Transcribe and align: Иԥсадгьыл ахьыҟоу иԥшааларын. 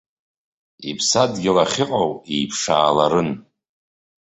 Иԥсадгьыл 0.89 1.57
ахьыҟоу 1.63 2.11
иԥшааларын. 2.39 3.29